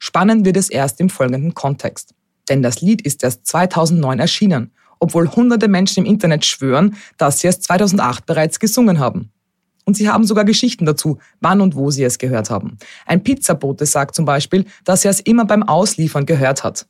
Spannend 0.00 0.44
wird 0.44 0.56
es 0.56 0.68
erst 0.68 1.00
im 1.00 1.08
folgenden 1.08 1.54
Kontext. 1.54 2.14
Denn 2.48 2.62
das 2.62 2.80
Lied 2.80 3.00
ist 3.02 3.22
erst 3.22 3.46
2009 3.46 4.18
erschienen, 4.18 4.72
obwohl 4.98 5.30
hunderte 5.30 5.68
Menschen 5.68 6.04
im 6.04 6.12
Internet 6.12 6.44
schwören, 6.44 6.96
dass 7.16 7.38
sie 7.38 7.46
es 7.46 7.60
2008 7.60 8.26
bereits 8.26 8.58
gesungen 8.58 8.98
haben. 8.98 9.30
Und 9.86 9.96
sie 9.96 10.08
haben 10.08 10.24
sogar 10.24 10.44
Geschichten 10.44 10.84
dazu, 10.84 11.18
wann 11.40 11.60
und 11.60 11.76
wo 11.76 11.90
sie 11.90 12.02
es 12.02 12.18
gehört 12.18 12.50
haben. 12.50 12.76
Ein 13.06 13.22
Pizzabote 13.22 13.86
sagt 13.86 14.16
zum 14.16 14.24
Beispiel, 14.24 14.64
dass 14.84 15.04
er 15.04 15.12
es 15.12 15.20
immer 15.20 15.44
beim 15.44 15.62
Ausliefern 15.62 16.26
gehört 16.26 16.64
hat. 16.64 16.86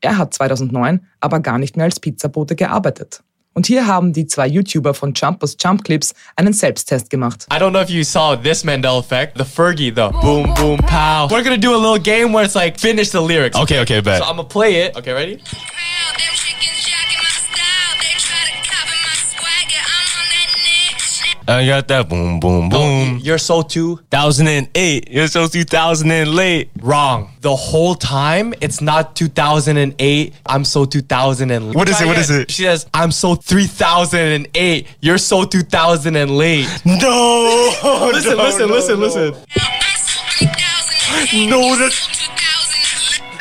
Er 0.00 0.18
hat 0.18 0.34
2009 0.34 1.06
aber 1.20 1.38
gar 1.38 1.58
nicht 1.58 1.76
mehr 1.76 1.84
als 1.84 2.00
Pizzabote 2.00 2.56
gearbeitet. 2.56 3.22
Und 3.54 3.66
hier 3.66 3.86
haben 3.86 4.12
die 4.12 4.26
zwei 4.26 4.48
YouTuber 4.48 4.94
von 4.94 5.12
Jumpers 5.14 5.56
Jump 5.60 5.84
Clips 5.84 6.14
einen 6.36 6.52
Selbsttest 6.52 7.10
gemacht. 7.10 7.46
I 7.52 7.56
don't 7.56 7.70
know 7.70 7.82
if 7.82 7.90
you 7.90 8.02
saw 8.02 8.34
this 8.34 8.64
Mandela 8.64 8.98
effect, 8.98 9.36
the 9.36 9.44
Fergie, 9.44 9.94
the 9.94 10.10
boom 10.20 10.52
boom 10.54 10.78
pow. 10.78 11.28
We're 11.30 11.44
gonna 11.44 11.58
do 11.58 11.74
a 11.74 11.76
little 11.76 12.00
game 12.00 12.32
where 12.32 12.44
it's 12.44 12.54
like 12.54 12.80
finish 12.80 13.10
the 13.10 13.20
lyrics. 13.20 13.56
Okay, 13.56 13.80
okay, 13.80 14.00
bet. 14.00 14.18
So 14.18 14.24
I'm 14.24 14.36
gonna 14.36 14.44
play 14.44 14.86
it. 14.86 14.96
Okay, 14.96 15.12
ready? 15.12 15.42
I 21.52 21.66
got 21.66 21.86
that 21.88 22.08
boom, 22.08 22.40
boom, 22.40 22.70
boom. 22.70 23.18
You're 23.22 23.36
so 23.36 23.60
2008. 23.60 25.10
You're 25.10 25.26
so 25.28 25.46
2000 25.46 26.10
and 26.10 26.34
late. 26.34 26.70
wrong. 26.80 27.30
The 27.42 27.54
whole 27.54 27.94
time, 27.94 28.54
it's 28.62 28.80
not 28.80 29.14
2008. 29.16 30.34
I'm 30.46 30.64
so 30.64 30.86
2000 30.86 31.50
and 31.50 31.74
What 31.74 31.90
is 31.90 32.00
it? 32.00 32.06
What 32.06 32.16
is 32.16 32.30
it? 32.30 32.50
She 32.50 32.62
says, 32.62 32.86
I'm 32.94 33.12
so 33.12 33.34
3008. 33.34 34.86
You're 35.00 35.18
so 35.18 35.44
2000 35.44 36.16
and 36.16 36.30
late. 36.38 36.66
No. 36.86 37.70
Listen, 38.12 38.36
no, 38.36 38.44
listen, 38.44 38.68
no, 38.68 38.74
listen, 38.74 39.00
no. 39.00 39.06
listen. 39.06 39.34
No, 41.50 41.76
that, 41.76 41.92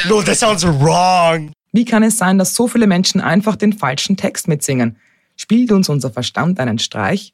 no, 0.10 0.22
that 0.22 0.36
sounds 0.36 0.65
wrong. 0.65 1.53
Wie 1.72 1.86
kann 1.86 2.03
es 2.03 2.18
sein, 2.18 2.38
dass 2.38 2.53
so 2.53 2.68
viele 2.68 2.88
Menschen 2.88 3.22
einfach 3.22 3.56
den 3.56 3.72
falschen 3.72 4.18
Text 4.18 4.50
mitsingen? 4.50 4.98
Spielt 5.38 5.72
uns 5.72 5.88
unser 5.88 6.12
Verstand 6.12 6.60
einen 6.60 6.80
Streich? 6.80 7.34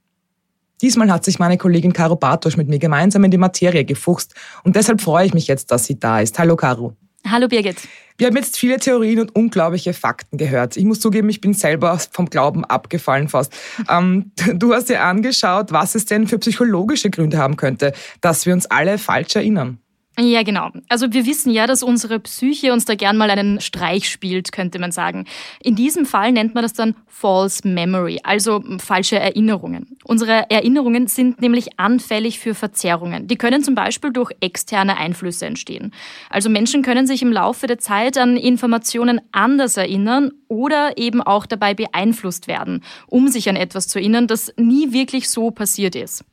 Diesmal 0.81 1.11
hat 1.11 1.25
sich 1.25 1.39
meine 1.39 1.57
Kollegin 1.57 1.93
Caro 1.93 2.15
Bartosch 2.15 2.55
mit 2.55 2.67
mir 2.67 2.77
gemeinsam 2.77 3.23
in 3.23 3.31
die 3.31 3.37
Materie 3.37 3.83
gefuchst 3.83 4.35
und 4.63 4.75
deshalb 4.75 5.01
freue 5.01 5.25
ich 5.25 5.33
mich 5.33 5.47
jetzt, 5.47 5.71
dass 5.71 5.85
sie 5.85 5.99
da 5.99 6.19
ist. 6.19 6.37
Hallo 6.37 6.55
Caro. 6.55 6.95
Hallo 7.25 7.47
Birgit. 7.47 7.77
Wir 8.17 8.27
haben 8.27 8.35
jetzt 8.35 8.57
viele 8.57 8.79
Theorien 8.79 9.19
und 9.19 9.35
unglaubliche 9.35 9.93
Fakten 9.93 10.37
gehört. 10.37 10.77
Ich 10.77 10.85
muss 10.85 10.99
zugeben, 10.99 11.29
ich 11.29 11.41
bin 11.41 11.53
selber 11.53 11.99
vom 12.11 12.29
Glauben 12.29 12.63
abgefallen 12.63 13.27
fast. 13.27 13.53
Ähm, 13.89 14.31
du 14.53 14.73
hast 14.73 14.89
dir 14.89 15.03
angeschaut, 15.03 15.71
was 15.71 15.95
es 15.95 16.05
denn 16.05 16.27
für 16.27 16.39
psychologische 16.39 17.09
Gründe 17.09 17.37
haben 17.37 17.57
könnte, 17.57 17.93
dass 18.21 18.45
wir 18.45 18.53
uns 18.53 18.65
alle 18.67 18.97
falsch 18.97 19.35
erinnern. 19.35 19.79
Ja, 20.19 20.41
genau. 20.41 20.71
Also 20.89 21.13
wir 21.13 21.27
wissen 21.27 21.51
ja, 21.51 21.67
dass 21.67 21.83
unsere 21.83 22.19
Psyche 22.19 22.73
uns 22.73 22.85
da 22.85 22.95
gern 22.95 23.17
mal 23.17 23.29
einen 23.29 23.61
Streich 23.61 24.09
spielt, 24.09 24.51
könnte 24.51 24.79
man 24.79 24.91
sagen. 24.91 25.25
In 25.61 25.75
diesem 25.75 26.07
Fall 26.07 26.31
nennt 26.31 26.55
man 26.55 26.63
das 26.63 26.73
dann 26.73 26.95
False 27.05 27.67
Memory, 27.67 28.21
also 28.23 28.63
falsche 28.79 29.19
Erinnerungen. 29.19 29.95
Unsere 30.05 30.49
Erinnerungen 30.49 31.05
sind 31.05 31.39
nämlich 31.39 31.79
anfällig 31.79 32.39
für 32.39 32.55
Verzerrungen. 32.55 33.27
Die 33.27 33.35
können 33.35 33.63
zum 33.63 33.75
Beispiel 33.75 34.11
durch 34.11 34.31
externe 34.39 34.97
Einflüsse 34.97 35.45
entstehen. 35.45 35.93
Also 36.31 36.49
Menschen 36.49 36.81
können 36.81 37.05
sich 37.05 37.21
im 37.21 37.31
Laufe 37.31 37.67
der 37.67 37.77
Zeit 37.77 38.17
an 38.17 38.37
Informationen 38.37 39.21
anders 39.31 39.77
erinnern 39.77 40.31
oder 40.47 40.97
eben 40.97 41.21
auch 41.21 41.45
dabei 41.45 41.75
beeinflusst 41.75 42.47
werden, 42.47 42.83
um 43.05 43.27
sich 43.27 43.49
an 43.49 43.55
etwas 43.55 43.87
zu 43.87 43.99
erinnern, 43.99 44.25
das 44.25 44.51
nie 44.57 44.93
wirklich 44.93 45.29
so 45.29 45.51
passiert 45.51 45.95
ist. 45.95 46.23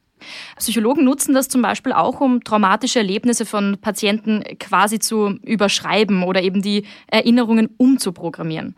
Psychologen 0.58 1.04
nutzen 1.04 1.34
das 1.34 1.48
zum 1.48 1.62
Beispiel 1.62 1.92
auch, 1.92 2.20
um 2.20 2.42
traumatische 2.42 2.98
Erlebnisse 2.98 3.46
von 3.46 3.78
Patienten 3.80 4.42
quasi 4.58 4.98
zu 4.98 5.38
überschreiben 5.42 6.22
oder 6.22 6.42
eben 6.42 6.62
die 6.62 6.84
Erinnerungen 7.06 7.70
umzuprogrammieren. 7.76 8.74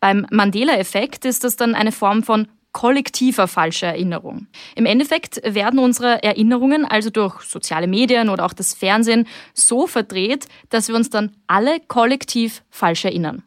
Beim 0.00 0.26
Mandela-Effekt 0.30 1.24
ist 1.24 1.44
das 1.44 1.56
dann 1.56 1.74
eine 1.74 1.92
Form 1.92 2.22
von 2.22 2.48
kollektiver 2.76 3.48
falscher 3.48 3.86
Erinnerung. 3.86 4.48
Im 4.74 4.84
Endeffekt 4.84 5.40
werden 5.42 5.78
unsere 5.78 6.22
Erinnerungen 6.22 6.84
also 6.84 7.08
durch 7.08 7.40
soziale 7.40 7.86
Medien 7.86 8.28
oder 8.28 8.44
auch 8.44 8.52
das 8.52 8.74
Fernsehen 8.74 9.26
so 9.54 9.86
verdreht, 9.86 10.46
dass 10.68 10.88
wir 10.88 10.94
uns 10.94 11.08
dann 11.08 11.32
alle 11.46 11.80
kollektiv 11.88 12.62
falsch 12.68 13.06
erinnern. 13.06 13.42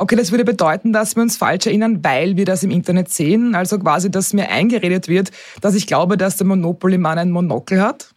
Okay, 0.00 0.16
das 0.16 0.30
würde 0.30 0.46
bedeuten, 0.46 0.94
dass 0.94 1.14
wir 1.14 1.22
uns 1.22 1.36
falsch 1.36 1.66
erinnern, 1.66 2.02
weil 2.02 2.38
wir 2.38 2.46
das 2.46 2.62
im 2.62 2.70
Internet 2.70 3.10
sehen. 3.10 3.54
Also 3.54 3.78
quasi, 3.78 4.10
dass 4.10 4.32
mir 4.32 4.48
eingeredet 4.48 5.08
wird, 5.08 5.30
dass 5.60 5.74
ich 5.74 5.86
glaube, 5.86 6.16
dass 6.16 6.38
der 6.38 6.46
Monopoly-Mann 6.46 7.18
ein 7.18 7.30
Monokel 7.30 7.82
hat. 7.82 8.14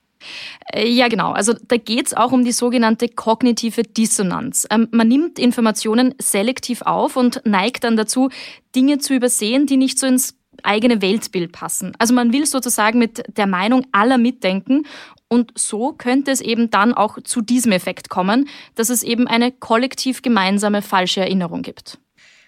Äh, 0.72 0.88
Ja, 0.88 1.10
genau. 1.10 1.34
Also 1.34 1.52
da 1.68 1.76
geht's 1.76 2.14
auch 2.14 2.32
um 2.32 2.46
die 2.46 2.54
sogenannte 2.54 3.10
kognitive 3.10 3.84
Dissonanz. 3.84 4.66
Ähm, 4.72 4.88
man 4.92 5.10
nimmt 5.10 5.38
Informationen 5.40 6.16
selektiv 6.22 6.84
auf 6.84 7.18
und 7.18 7.42
neigt 7.44 7.84
dann 7.84 7.98
dazu, 7.98 8.30
Dinge 8.74 9.00
zu 9.00 9.14
übersehen, 9.14 9.66
die 9.66 9.76
nicht 9.76 10.00
so 10.00 10.08
ins 10.08 10.36
eigene 10.64 11.02
Weltbild 11.02 11.52
passen. 11.52 11.92
Also 12.00 12.14
man 12.14 12.32
will 12.32 12.46
sozusagen 12.46 12.98
mit 12.98 13.24
der 13.36 13.48
Meinung 13.48 13.86
aller 13.92 14.18
mitdenken 14.18 14.86
und 15.34 15.52
so 15.56 15.94
könnte 15.94 16.30
es 16.30 16.42
eben 16.42 16.70
dann 16.70 16.94
auch 16.94 17.18
zu 17.24 17.42
diesem 17.42 17.72
Effekt 17.72 18.10
kommen, 18.10 18.48
dass 18.76 18.90
es 18.90 19.02
eben 19.02 19.28
eine 19.28 19.52
kollektiv 19.52 20.22
gemeinsame 20.22 20.84
falsche 20.84 21.22
Erinnerung 21.22 21.64
gibt. 21.64 21.98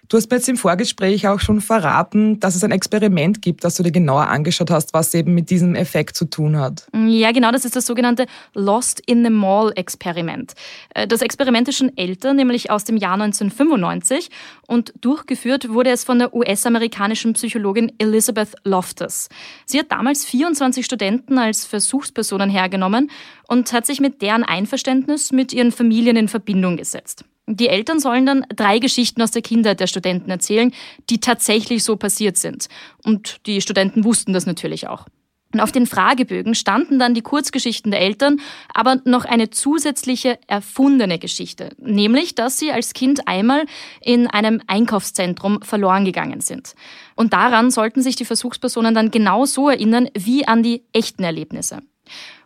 Du 0.07 0.17
hast 0.17 0.29
mir 0.29 0.37
jetzt 0.37 0.49
im 0.49 0.57
Vorgespräch 0.57 1.27
auch 1.27 1.39
schon 1.39 1.61
verraten, 1.61 2.39
dass 2.39 2.55
es 2.55 2.63
ein 2.63 2.71
Experiment 2.71 3.41
gibt, 3.41 3.63
das 3.63 3.75
du 3.75 3.83
dir 3.83 3.91
genauer 3.91 4.27
angeschaut 4.27 4.69
hast, 4.69 4.93
was 4.93 5.13
eben 5.13 5.33
mit 5.33 5.49
diesem 5.49 5.73
Effekt 5.73 6.15
zu 6.15 6.25
tun 6.25 6.57
hat. 6.57 6.87
Ja, 6.93 7.31
genau, 7.31 7.51
das 7.51 7.65
ist 7.65 7.75
das 7.75 7.85
sogenannte 7.85 8.27
Lost 8.53 9.01
in 9.05 9.23
the 9.23 9.31
Mall 9.31 9.71
Experiment. 9.75 10.53
Äh, 10.93 11.07
Das 11.07 11.21
Experiment 11.21 11.67
ist 11.69 11.77
schon 11.77 11.97
älter, 11.97 12.33
nämlich 12.33 12.69
aus 12.69 12.83
dem 12.83 12.97
Jahr 12.97 13.13
1995 13.13 14.29
und 14.67 14.93
durchgeführt 15.01 15.69
wurde 15.69 15.89
es 15.89 16.03
von 16.03 16.19
der 16.19 16.33
US-amerikanischen 16.35 17.33
Psychologin 17.33 17.91
Elizabeth 17.97 18.53
Loftus. 18.63 19.29
Sie 19.65 19.79
hat 19.79 19.91
damals 19.91 20.25
24 20.25 20.85
Studenten 20.85 21.37
als 21.39 21.65
Versuchspersonen 21.65 22.49
hergenommen 22.49 23.09
und 23.47 23.73
hat 23.73 23.85
sich 23.85 23.99
mit 23.99 24.21
deren 24.21 24.43
Einverständnis 24.43 25.31
mit 25.31 25.53
ihren 25.53 25.71
Familien 25.71 26.15
in 26.15 26.27
Verbindung 26.27 26.77
gesetzt. 26.77 27.25
Die 27.47 27.67
Eltern 27.67 27.99
sollen 27.99 28.25
dann 28.25 28.45
drei 28.55 28.79
Geschichten 28.79 29.21
aus 29.21 29.31
der 29.31 29.43
Kindheit 29.43 29.79
der 29.79 29.87
Studenten 29.87 30.31
erzählen, 30.31 30.73
die 31.09 31.19
tatsächlich 31.19 31.83
so 31.83 31.95
passiert 31.95 32.37
sind. 32.37 32.67
Und 33.03 33.45
die 33.45 33.61
Studenten 33.61 34.03
wussten 34.03 34.33
das 34.33 34.47
natürlich 34.47 34.87
auch. 34.87 35.05
Und 35.53 35.61
auf 35.61 35.71
den 35.71 35.85
Fragebögen 35.85 36.53
standen 36.53 36.99
dann 36.99 37.13
die 37.13 37.21
Kurzgeschichten 37.21 37.89
der 37.89 38.01
Eltern, 38.01 38.41
aber 38.73 38.99
noch 39.05 39.23
eine 39.23 39.51
zusätzliche 39.51 40.37
erfundene 40.47 41.17
Geschichte, 41.17 41.69
nämlich, 41.77 42.35
dass 42.35 42.59
sie 42.59 42.73
als 42.73 42.91
Kind 42.91 43.25
einmal 43.27 43.65
in 44.01 44.27
einem 44.27 44.61
Einkaufszentrum 44.67 45.61
verloren 45.61 46.03
gegangen 46.03 46.41
sind. 46.41 46.75
Und 47.15 47.31
daran 47.31 47.71
sollten 47.71 48.01
sich 48.01 48.17
die 48.17 48.25
Versuchspersonen 48.25 48.93
dann 48.93 49.11
genau 49.11 49.45
so 49.45 49.69
erinnern 49.69 50.09
wie 50.13 50.45
an 50.45 50.61
die 50.61 50.83
echten 50.91 51.23
Erlebnisse. 51.23 51.83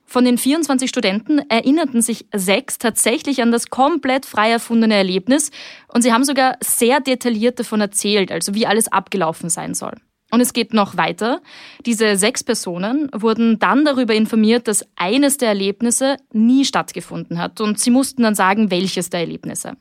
Von 0.09 0.25
den 0.25 0.39
24 0.39 0.89
Studenten 0.89 1.37
erinnerten 1.49 2.01
sich 2.01 2.25
sechs 2.33 2.79
tatsächlich 2.79 3.43
an 3.43 3.51
das 3.51 3.69
komplett 3.69 4.25
frei 4.25 4.49
erfundene 4.49 4.95
Erlebnis 4.95 5.51
und 5.87 6.01
sie 6.01 6.11
haben 6.11 6.23
sogar 6.23 6.57
sehr 6.61 6.99
detailliert 6.99 7.59
davon 7.59 7.79
erzählt, 7.79 8.31
also 8.31 8.55
wie 8.55 8.65
alles 8.65 8.91
abgelaufen 8.91 9.51
sein 9.51 9.75
soll. 9.75 9.93
Und 10.31 10.41
es 10.41 10.53
geht 10.53 10.73
noch 10.73 10.97
weiter. 10.97 11.41
Diese 11.85 12.15
sechs 12.15 12.43
Personen 12.43 13.11
wurden 13.13 13.59
dann 13.59 13.85
darüber 13.85 14.15
informiert, 14.15 14.67
dass 14.67 14.83
eines 14.95 15.37
der 15.37 15.49
Erlebnisse 15.49 16.17
nie 16.33 16.65
stattgefunden 16.65 17.37
hat. 17.37 17.61
Und 17.61 17.79
sie 17.79 17.91
mussten 17.91 18.23
dann 18.23 18.33
sagen, 18.33 18.71
welches 18.71 19.11
der 19.11 19.19
Erlebnisse. 19.19 19.73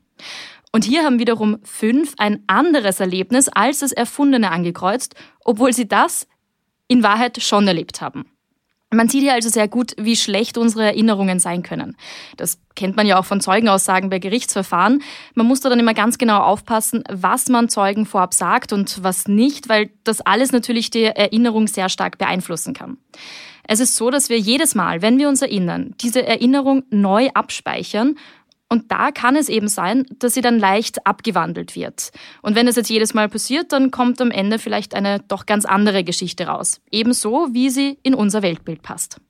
Und 0.72 0.84
hier 0.84 1.04
haben 1.04 1.18
wiederum 1.18 1.58
fünf 1.64 2.12
ein 2.18 2.44
anderes 2.48 3.00
Erlebnis 3.00 3.48
als 3.48 3.78
das 3.78 3.92
Erfundene 3.92 4.50
angekreuzt, 4.50 5.14
obwohl 5.42 5.72
sie 5.72 5.88
das 5.88 6.26
in 6.86 7.02
Wahrheit 7.02 7.42
schon 7.42 7.66
erlebt 7.66 8.02
haben. 8.02 8.26
Man 8.90 9.08
sieht 9.08 9.22
hier 9.22 9.34
also 9.34 9.50
sehr 9.50 9.68
gut, 9.68 9.92
wie 9.98 10.16
schlecht 10.16 10.56
unsere 10.56 10.84
Erinnerungen 10.84 11.40
sein 11.40 11.62
können. 11.62 11.94
Das 12.38 12.58
kennt 12.74 12.96
man 12.96 13.06
ja 13.06 13.18
auch 13.18 13.26
von 13.26 13.42
Zeugenaussagen 13.42 14.08
bei 14.08 14.18
Gerichtsverfahren. 14.18 15.02
Man 15.34 15.46
muss 15.46 15.60
da 15.60 15.68
dann 15.68 15.78
immer 15.78 15.92
ganz 15.92 16.16
genau 16.16 16.38
aufpassen, 16.38 17.04
was 17.10 17.48
man 17.50 17.68
Zeugen 17.68 18.06
vorab 18.06 18.32
sagt 18.32 18.72
und 18.72 19.02
was 19.02 19.28
nicht, 19.28 19.68
weil 19.68 19.90
das 20.04 20.22
alles 20.22 20.52
natürlich 20.52 20.88
die 20.88 21.04
Erinnerung 21.04 21.66
sehr 21.66 21.90
stark 21.90 22.16
beeinflussen 22.16 22.72
kann. 22.72 22.96
Es 23.70 23.80
ist 23.80 23.96
so, 23.96 24.08
dass 24.08 24.30
wir 24.30 24.38
jedes 24.38 24.74
Mal, 24.74 25.02
wenn 25.02 25.18
wir 25.18 25.28
uns 25.28 25.42
erinnern, 25.42 25.94
diese 26.00 26.26
Erinnerung 26.26 26.84
neu 26.88 27.28
abspeichern 27.34 28.16
und 28.68 28.90
da 28.92 29.10
kann 29.10 29.34
es 29.34 29.48
eben 29.48 29.68
sein, 29.68 30.06
dass 30.18 30.34
sie 30.34 30.42
dann 30.42 30.58
leicht 30.58 31.06
abgewandelt 31.06 31.74
wird. 31.74 32.10
Und 32.42 32.54
wenn 32.54 32.68
es 32.68 32.76
jetzt 32.76 32.90
jedes 32.90 33.14
Mal 33.14 33.28
passiert, 33.28 33.72
dann 33.72 33.90
kommt 33.90 34.20
am 34.20 34.30
Ende 34.30 34.58
vielleicht 34.58 34.94
eine 34.94 35.20
doch 35.20 35.46
ganz 35.46 35.64
andere 35.64 36.04
Geschichte 36.04 36.46
raus. 36.46 36.80
Ebenso, 36.90 37.48
wie 37.52 37.70
sie 37.70 37.98
in 38.02 38.14
unser 38.14 38.42
Weltbild 38.42 38.82
passt. 38.82 39.20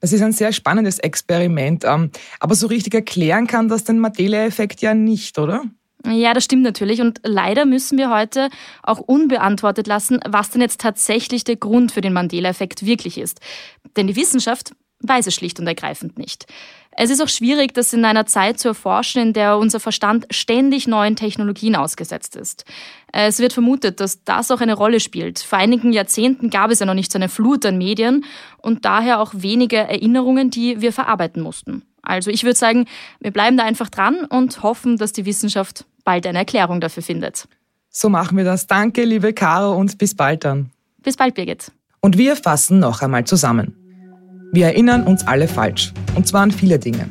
Das 0.00 0.12
ist 0.12 0.20
ein 0.20 0.32
sehr 0.32 0.52
spannendes 0.52 0.98
Experiment. 0.98 1.84
Ähm, 1.86 2.10
aber 2.40 2.54
so 2.54 2.66
richtig 2.66 2.94
erklären 2.94 3.46
kann 3.46 3.68
das 3.68 3.84
den 3.84 3.98
Mandela-Effekt 3.98 4.82
ja 4.82 4.92
nicht, 4.92 5.38
oder? 5.38 5.64
Ja, 6.06 6.34
das 6.34 6.44
stimmt 6.44 6.62
natürlich. 6.62 7.00
Und 7.00 7.20
leider 7.22 7.64
müssen 7.64 7.96
wir 7.96 8.10
heute 8.10 8.50
auch 8.82 8.98
unbeantwortet 8.98 9.86
lassen, 9.86 10.20
was 10.28 10.50
denn 10.50 10.60
jetzt 10.60 10.82
tatsächlich 10.82 11.44
der 11.44 11.56
Grund 11.56 11.92
für 11.92 12.02
den 12.02 12.12
Mandela-Effekt 12.12 12.84
wirklich 12.84 13.16
ist. 13.16 13.40
Denn 13.96 14.06
die 14.06 14.16
Wissenschaft 14.16 14.72
weiß 15.00 15.26
es 15.26 15.34
schlicht 15.34 15.60
und 15.60 15.66
ergreifend 15.66 16.18
nicht. 16.18 16.46
Es 16.96 17.10
ist 17.10 17.20
auch 17.20 17.28
schwierig, 17.28 17.74
das 17.74 17.92
in 17.92 18.04
einer 18.04 18.26
Zeit 18.26 18.60
zu 18.60 18.68
erforschen, 18.68 19.20
in 19.20 19.32
der 19.32 19.58
unser 19.58 19.80
Verstand 19.80 20.26
ständig 20.30 20.86
neuen 20.86 21.16
Technologien 21.16 21.74
ausgesetzt 21.74 22.36
ist. 22.36 22.64
Es 23.12 23.40
wird 23.40 23.52
vermutet, 23.52 24.00
dass 24.00 24.22
das 24.22 24.50
auch 24.50 24.60
eine 24.60 24.74
Rolle 24.74 25.00
spielt. 25.00 25.40
Vor 25.40 25.58
einigen 25.58 25.92
Jahrzehnten 25.92 26.50
gab 26.50 26.70
es 26.70 26.78
ja 26.78 26.86
noch 26.86 26.94
nicht 26.94 27.10
so 27.10 27.18
eine 27.18 27.28
Flut 27.28 27.66
an 27.66 27.78
Medien 27.78 28.24
und 28.58 28.84
daher 28.84 29.20
auch 29.20 29.32
wenige 29.34 29.76
Erinnerungen, 29.76 30.50
die 30.50 30.80
wir 30.80 30.92
verarbeiten 30.92 31.42
mussten. 31.42 31.82
Also 32.02 32.30
ich 32.30 32.44
würde 32.44 32.58
sagen, 32.58 32.86
wir 33.18 33.32
bleiben 33.32 33.56
da 33.56 33.64
einfach 33.64 33.88
dran 33.88 34.24
und 34.26 34.62
hoffen, 34.62 34.96
dass 34.96 35.12
die 35.12 35.26
Wissenschaft 35.26 35.86
bald 36.04 36.26
eine 36.26 36.38
Erklärung 36.38 36.80
dafür 36.80 37.02
findet. 37.02 37.48
So 37.90 38.08
machen 38.08 38.36
wir 38.36 38.44
das. 38.44 38.66
Danke, 38.66 39.04
liebe 39.04 39.32
Caro, 39.32 39.74
und 39.76 39.98
bis 39.98 40.14
bald 40.14 40.44
dann. 40.44 40.70
Bis 41.02 41.16
bald, 41.16 41.34
Birgit. 41.34 41.72
Und 42.00 42.18
wir 42.18 42.36
fassen 42.36 42.78
noch 42.78 43.02
einmal 43.02 43.24
zusammen. 43.24 43.83
Wir 44.52 44.66
erinnern 44.66 45.04
uns 45.04 45.26
alle 45.26 45.48
falsch. 45.48 45.92
Und 46.14 46.26
zwar 46.26 46.42
an 46.42 46.50
viele 46.50 46.78
Dinge. 46.78 47.06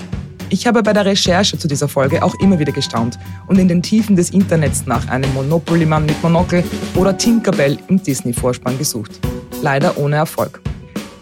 Ich 0.50 0.68
habe 0.68 0.84
bei 0.84 0.94
der 0.94 1.06
Recherche 1.06 1.58
zu 1.58 1.68
dieser 1.68 1.88
Folge 1.88 2.24
auch 2.24 2.36
immer 2.40 2.60
wieder 2.60 2.72
gestaunt 2.72 3.18
und 3.48 3.58
in 3.58 3.68
den 3.68 3.82
Tiefen 3.82 4.16
des 4.16 4.30
Internets 4.30 4.86
nach 4.86 5.08
einem 5.08 5.34
Monopoly-Mann 5.34 6.06
mit 6.06 6.22
Monokel 6.22 6.64
oder 6.96 7.18
Tinkerbell 7.18 7.78
im 7.88 8.02
Disney-Vorspann 8.02 8.78
gesucht. 8.78 9.20
Leider 9.62 9.98
ohne 9.98 10.18
Erfolg. 10.18 10.62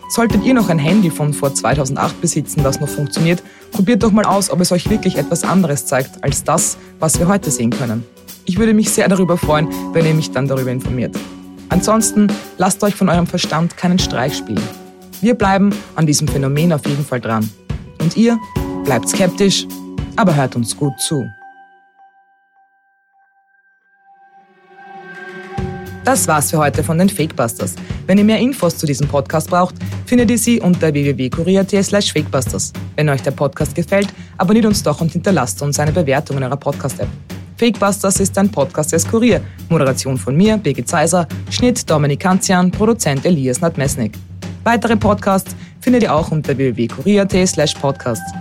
Solltet 0.09 0.43
ihr 0.43 0.53
noch 0.53 0.67
ein 0.67 0.79
Handy 0.79 1.09
von 1.09 1.33
vor 1.33 1.53
2008 1.53 2.19
besitzen, 2.19 2.63
das 2.63 2.81
noch 2.81 2.89
funktioniert, 2.89 3.41
probiert 3.71 4.03
doch 4.03 4.11
mal 4.11 4.25
aus, 4.25 4.49
ob 4.49 4.59
es 4.59 4.73
euch 4.73 4.89
wirklich 4.89 5.17
etwas 5.17 5.45
anderes 5.45 5.85
zeigt 5.85 6.21
als 6.23 6.43
das, 6.43 6.77
was 6.99 7.17
wir 7.17 7.29
heute 7.29 7.49
sehen 7.49 7.69
können. 7.69 8.03
Ich 8.43 8.57
würde 8.57 8.73
mich 8.73 8.89
sehr 8.89 9.07
darüber 9.07 9.37
freuen, 9.37 9.69
wenn 9.93 10.05
ihr 10.05 10.13
mich 10.13 10.31
dann 10.31 10.47
darüber 10.47 10.71
informiert. 10.71 11.15
Ansonsten 11.69 12.27
lasst 12.57 12.83
euch 12.83 12.95
von 12.95 13.07
eurem 13.07 13.27
Verstand 13.27 13.77
keinen 13.77 13.97
Streich 13.97 14.35
spielen. 14.35 14.80
Wir 15.21 15.35
bleiben 15.35 15.69
an 15.95 16.07
diesem 16.07 16.27
Phänomen 16.27 16.73
auf 16.73 16.85
jeden 16.87 17.05
Fall 17.05 17.21
dran. 17.21 17.47
Und 17.99 18.17
ihr 18.17 18.39
bleibt 18.83 19.07
skeptisch, 19.07 19.67
aber 20.15 20.35
hört 20.35 20.55
uns 20.55 20.75
gut 20.75 20.99
zu. 20.99 21.23
Das 26.03 26.27
war's 26.27 26.49
für 26.49 26.57
heute 26.57 26.83
von 26.83 26.97
den 26.97 27.09
Fakebusters. 27.09 27.75
Wenn 28.07 28.17
ihr 28.17 28.23
mehr 28.23 28.39
Infos 28.39 28.75
zu 28.75 28.87
diesem 28.87 29.07
Podcast 29.07 29.51
braucht, 29.51 29.75
findet 30.07 30.31
ihr 30.31 30.39
sie 30.39 30.59
unter 30.59 30.91
www.kurier.at 30.91 31.85
slash 31.85 32.11
fakebusters. 32.11 32.73
Wenn 32.95 33.07
euch 33.07 33.21
der 33.21 33.31
Podcast 33.31 33.75
gefällt, 33.75 34.07
abonniert 34.39 34.65
uns 34.65 34.81
doch 34.81 34.99
und 34.99 35.11
hinterlasst 35.11 35.61
uns 35.61 35.79
eine 35.79 35.91
Bewertung 35.91 36.37
in 36.37 36.43
eurer 36.43 36.57
Podcast-App. 36.57 37.07
Fakebusters 37.57 38.19
ist 38.19 38.35
ein 38.39 38.49
Podcast 38.49 38.91
des 38.91 39.07
Kurier. 39.07 39.41
Moderation 39.69 40.17
von 40.17 40.35
mir, 40.35 40.57
Birgit 40.57 40.89
Zeiser, 40.89 41.27
Schnitt 41.51 41.87
Dominik 41.87 42.21
Kanzian, 42.21 42.71
Produzent 42.71 43.23
Elias 43.23 43.61
Nadmesnik. 43.61 44.13
Weitere 44.63 44.95
Podcasts 44.95 45.55
findet 45.79 46.03
ihr 46.03 46.13
auch 46.13 46.31
unter 46.31 46.55
www.kurier.at 46.57 47.47
slash 47.47 47.73
podcasts. 47.75 48.31